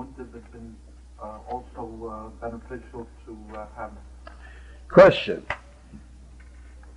[0.00, 0.74] wouldn't it have been
[1.22, 3.90] uh, also uh, beneficial to uh, have?
[4.88, 5.44] Question.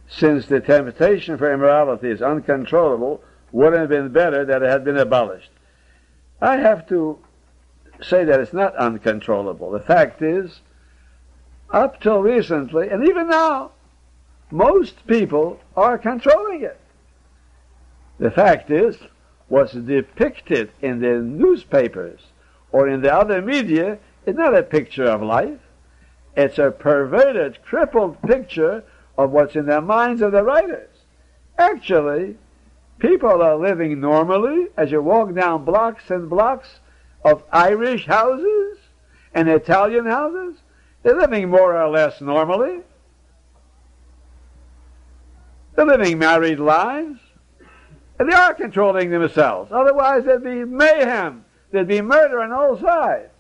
[0.07, 3.21] Since the temptation for immorality is uncontrollable,
[3.51, 5.49] would it have been better that it had been abolished?
[6.41, 7.19] I have to
[8.01, 9.71] say that it's not uncontrollable.
[9.71, 10.61] The fact is,
[11.71, 13.71] up till recently, and even now,
[14.49, 16.79] most people are controlling it.
[18.19, 18.97] The fact is,
[19.49, 22.21] what's depicted in the newspapers
[22.73, 25.59] or in the other media is not a picture of life.
[26.35, 28.83] It's a perverted, crippled picture
[29.17, 30.89] of what's in the minds of the writers.
[31.57, 32.35] Actually,
[32.97, 36.79] people are living normally as you walk down blocks and blocks
[37.23, 38.79] of Irish houses
[39.35, 40.55] and Italian houses.
[41.03, 42.79] They're living more or less normally.
[45.75, 47.19] They're living married lives.
[48.17, 49.71] And they are controlling themselves.
[49.71, 51.45] Otherwise, there'd be mayhem.
[51.73, 53.31] There'd be murder on all sides.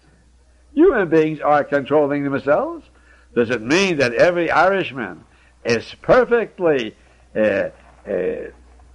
[0.73, 2.83] Human beings are controlling themselves.
[3.35, 5.23] Does it mean that every Irishman
[5.63, 6.95] is perfectly
[7.35, 7.69] uh,
[8.09, 8.49] uh,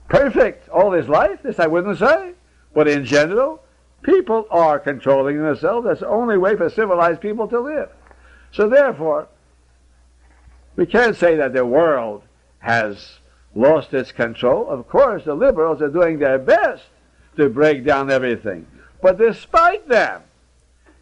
[0.08, 1.38] perfect all his life?
[1.44, 2.32] This I wouldn't say.
[2.74, 3.62] But in general,
[4.02, 5.86] people are controlling themselves.
[5.86, 7.90] That's the only way for civilized people to live.
[8.50, 9.28] So therefore,
[10.74, 12.24] we can't say that the world
[12.58, 13.20] has
[13.54, 14.68] lost its control.
[14.68, 16.82] Of course, the liberals are doing their best
[17.36, 18.66] to break down everything.
[19.00, 20.22] But despite them,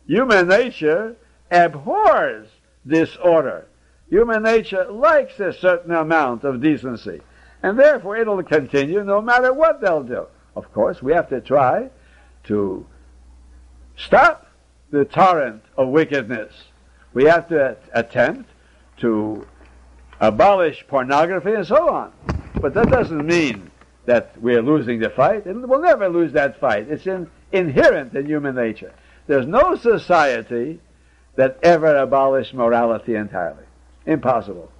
[0.07, 1.17] human nature
[1.51, 2.49] abhors
[2.87, 3.67] disorder.
[4.09, 7.21] Human nature likes a certain amount of decency.
[7.63, 10.27] And therefore it'll continue no matter what they'll do.
[10.55, 11.91] Of course, we have to try
[12.45, 12.87] to
[13.97, 14.47] stop
[14.91, 16.53] the torrent of wickedness.
[17.13, 18.51] We have to attempt
[18.99, 19.47] to
[20.21, 22.13] abolish pornography and so on.
[22.61, 23.71] But that doesn't mean
[24.07, 26.89] that we're losing the fight, and we'll never lose that fight.
[26.89, 28.93] It's in, inherent in human nature.
[29.27, 30.81] There's no society
[31.37, 33.65] that ever abolished morality entirely.
[34.07, 34.71] Impossible.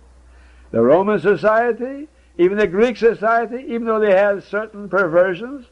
[0.71, 2.09] The Roman society,
[2.39, 5.67] even the Greek society, even though they had certain perversions,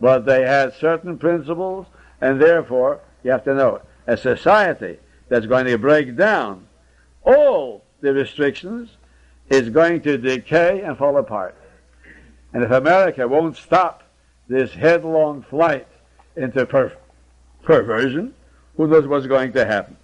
[0.00, 1.86] but they had certain principles,
[2.20, 4.98] and therefore, you have to know, a society
[5.28, 6.66] that's going to break down
[7.24, 8.90] all the restrictions
[9.48, 11.54] is going to decay and fall apart.
[12.52, 14.02] And if America won't stop
[14.48, 15.86] this headlong flight
[16.36, 16.96] into per-
[17.62, 18.34] perversion,
[18.76, 19.96] who knows what's going to happen?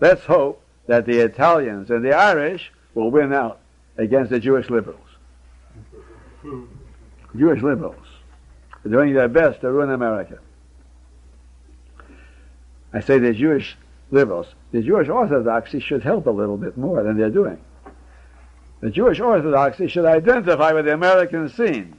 [0.00, 3.60] Let's hope that the Italians and the Irish will win out
[3.96, 4.98] against the Jewish liberals.
[7.36, 8.06] Jewish liberals
[8.84, 10.38] are doing their best to ruin America.
[12.92, 13.76] I say the Jewish
[14.10, 14.46] liberals.
[14.72, 17.58] The Jewish Orthodoxy should help a little bit more than they're doing.
[18.80, 21.96] The Jewish Orthodoxy should identify with the American scene,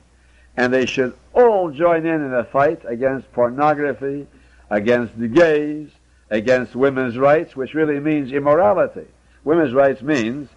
[0.56, 4.28] and they should all join in in a fight against pornography,
[4.70, 5.90] against the gays,
[6.30, 9.08] against women's rights, which really means immorality.
[9.44, 10.50] Women's rights means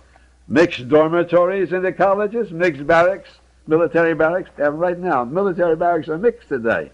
[0.49, 3.31] mixed dormitories in the colleges, mixed barracks,
[3.67, 4.51] military barracks.
[4.59, 6.91] And right now, military barracks are mixed today.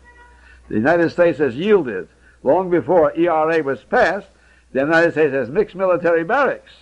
[0.68, 2.08] The United States has yielded.
[2.42, 4.28] Long before ERA was passed,
[4.72, 6.72] the United States has mixed military barracks.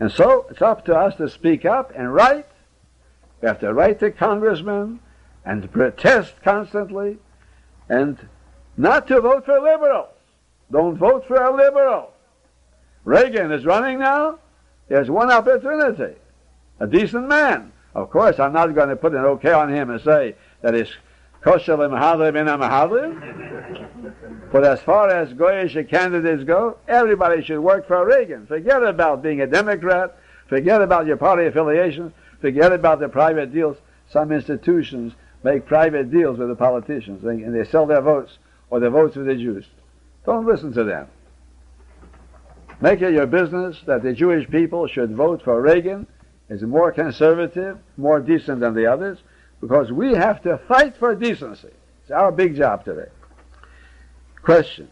[0.00, 2.46] And so it's up to us to speak up and write.
[3.44, 5.00] We have to write to congressmen
[5.44, 7.18] and protest constantly
[7.90, 8.16] and
[8.78, 10.14] not to vote for liberals.
[10.72, 12.10] Don't vote for a liberal.
[13.04, 14.38] Reagan is running now.
[14.88, 16.14] There's one opportunity.
[16.80, 17.70] A decent man.
[17.94, 20.94] Of course, I'm not going to put an okay on him and say that he's
[21.42, 24.14] kosher mehadrin in a mehadrin.
[24.52, 28.46] But as far as Goyish candidates go, everybody should work for Reagan.
[28.46, 30.16] Forget about being a Democrat.
[30.48, 32.14] Forget about your party affiliations.
[32.44, 33.78] Forget about the private deals.
[34.10, 38.36] Some institutions make private deals with the politicians, and they sell their votes
[38.68, 39.64] or the votes of the Jews.
[40.26, 41.08] Don't listen to them.
[42.82, 46.06] Make it your business that the Jewish people should vote for Reagan
[46.50, 49.20] as more conservative, more decent than the others,
[49.62, 51.72] because we have to fight for decency.
[52.02, 53.08] It's our big job today.
[54.42, 54.90] Question